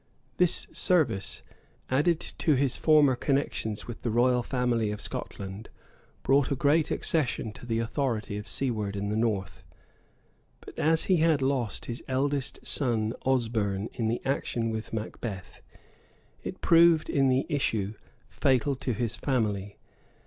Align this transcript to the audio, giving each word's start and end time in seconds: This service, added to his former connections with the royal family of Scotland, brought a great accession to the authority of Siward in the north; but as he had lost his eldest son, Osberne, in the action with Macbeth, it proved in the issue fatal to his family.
This 0.37 0.65
service, 0.73 1.43
added 1.87 2.19
to 2.19 2.55
his 2.55 2.75
former 2.75 3.15
connections 3.15 3.85
with 3.85 4.01
the 4.01 4.09
royal 4.09 4.41
family 4.41 4.89
of 4.89 4.99
Scotland, 4.99 5.69
brought 6.23 6.49
a 6.51 6.55
great 6.55 6.89
accession 6.89 7.51
to 7.53 7.67
the 7.67 7.77
authority 7.77 8.35
of 8.37 8.47
Siward 8.47 8.95
in 8.95 9.09
the 9.09 9.15
north; 9.15 9.63
but 10.59 10.75
as 10.79 11.03
he 11.03 11.17
had 11.17 11.43
lost 11.43 11.85
his 11.85 12.03
eldest 12.07 12.65
son, 12.65 13.13
Osberne, 13.27 13.89
in 13.93 14.07
the 14.07 14.23
action 14.25 14.71
with 14.71 14.91
Macbeth, 14.91 15.61
it 16.41 16.61
proved 16.61 17.07
in 17.07 17.29
the 17.29 17.45
issue 17.47 17.93
fatal 18.27 18.75
to 18.77 18.93
his 18.93 19.15
family. 19.15 19.77